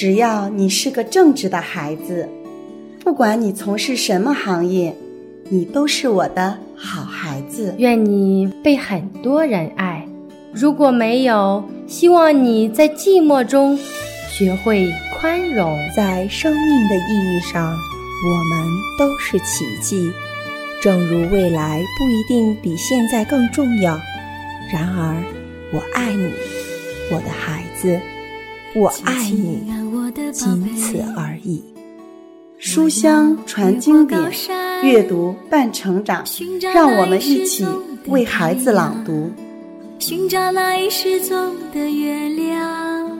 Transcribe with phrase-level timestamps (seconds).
[0.00, 2.26] 只要你是个正直的孩子，
[3.04, 4.96] 不管你从事什么行业，
[5.50, 7.74] 你都是我的好孩子。
[7.76, 10.08] 愿你被很多人爱。
[10.54, 13.78] 如果没有，希望你在寂寞中
[14.30, 15.78] 学会宽容。
[15.94, 18.66] 在生命的意义上，我们
[18.98, 20.10] 都是奇迹。
[20.80, 24.00] 正如未来不一定比现在更重要，
[24.72, 25.22] 然而，
[25.74, 26.32] 我爱你，
[27.12, 28.00] 我的孩子，
[28.74, 29.62] 我爱你，
[30.32, 31.62] 仅此而已。
[32.58, 34.20] 书香传经典，
[34.82, 36.24] 阅读伴成长。
[36.74, 37.66] 让我们一起
[38.06, 39.30] 为孩子朗读。
[39.98, 43.18] 寻找那已失踪的月亮，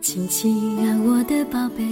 [0.00, 1.84] 亲亲爱我的宝贝。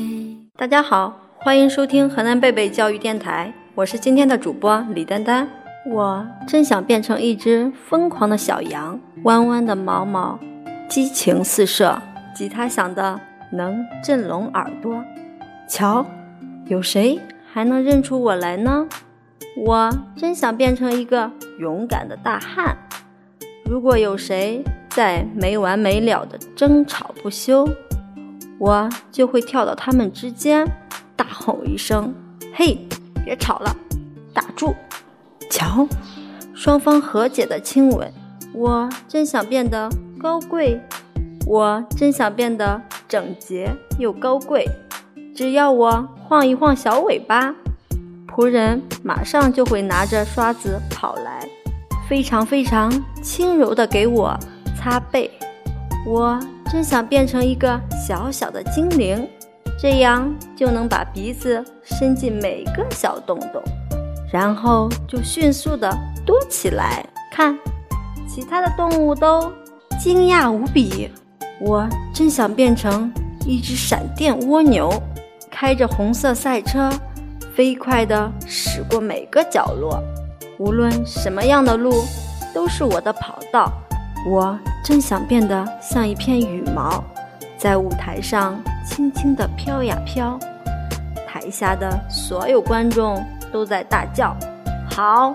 [0.57, 3.53] 大家好，欢迎收听河南贝贝教育电台。
[3.75, 5.49] 我是今天的主播李丹丹，
[5.87, 10.39] 我真想变成一只疯狂的小羊，弯弯的毛毛，
[10.89, 12.01] 激情四射，
[12.35, 13.19] 吉他响的
[13.53, 15.05] 能震聋耳朵。
[15.69, 16.07] 瞧，
[16.67, 17.19] 有谁
[17.53, 18.87] 还能认出我来呢？
[19.57, 22.77] 我真想变成一个勇敢的大汉。
[23.65, 27.69] 如果有谁在没完没了的争吵不休，
[28.59, 30.67] 我就会跳到他们之间，
[31.17, 32.15] 大吼一声
[32.55, 32.79] ：“嘿！”
[33.25, 33.77] 别吵了，
[34.33, 34.75] 打住！
[35.51, 35.87] 瞧，
[36.55, 38.13] 双方和解的亲吻，
[38.55, 40.81] 我真想变得高贵，
[41.47, 42.81] 我真想变得
[43.11, 44.65] 整洁又高贵。
[45.35, 47.55] 只要我晃一晃小尾巴，
[48.29, 51.47] 仆人马上就会拿着刷子跑来，
[52.09, 54.39] 非常非常轻柔地给我
[54.79, 55.31] 擦背。
[56.07, 56.39] 我
[56.71, 59.29] 真想变成一个小小的精灵。
[59.79, 63.63] 这样就能把鼻子伸进每个小洞洞，
[64.31, 65.91] 然后就迅速的
[66.27, 67.03] 多起来。
[67.33, 67.59] 看，
[68.29, 69.51] 其他的动物都
[69.99, 71.11] 惊讶无比。
[71.61, 73.13] 我真想变成
[73.45, 74.91] 一只闪电蜗牛，
[75.51, 76.91] 开着红色赛车，
[77.55, 80.03] 飞快地驶过每个角落。
[80.59, 82.05] 无论什么样的路，
[82.55, 83.71] 都是我的跑道。
[84.27, 87.05] 我真想变得像一片羽毛。
[87.59, 90.39] 在舞台上轻轻地飘呀飘，
[91.29, 93.23] 台下的所有观众
[93.53, 94.35] 都在大叫
[94.91, 95.35] ：“好！”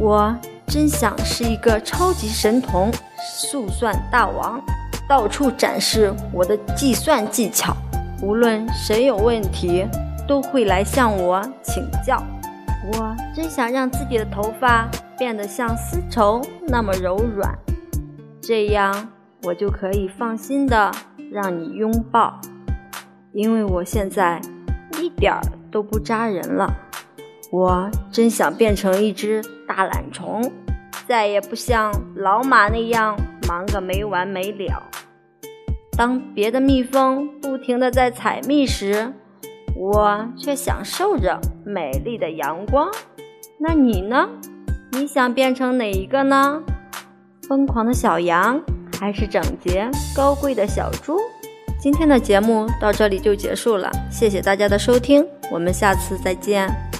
[0.00, 0.34] 我
[0.66, 2.90] 真想是一个超级神童，
[3.24, 4.60] 速算大王，
[5.08, 7.76] 到处展示我的计算技巧。
[8.22, 9.86] 无论谁有问题，
[10.26, 12.22] 都会来向我请教。
[12.92, 17.56] 我真想让自己的头发变得像丝绸那么柔软，
[18.40, 19.08] 这样
[19.42, 20.90] 我就可以放心的。
[21.32, 22.38] 让你拥抱，
[23.32, 24.38] 因为我现在
[25.00, 25.40] 一点儿
[25.70, 26.70] 都不扎人了。
[27.50, 30.52] 我真想变成一只大懒虫，
[31.08, 33.16] 再也不像老马那样
[33.52, 34.82] 忙个没完没了。
[35.94, 39.12] 当别的蜜蜂不停地在采蜜时，
[39.76, 42.90] 我却享受着美丽的阳光。
[43.58, 44.26] 那你呢？
[44.92, 46.62] 你想变成哪一个呢？
[47.46, 48.58] 疯狂的小羊？
[48.98, 51.18] 还是整洁高贵的小猪。
[51.78, 56.91] 今天的节目到这里就结束了，谢谢大家的收听，我们下次再见。